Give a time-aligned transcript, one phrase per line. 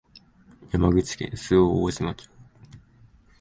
[0.71, 2.27] 山口県周防大島町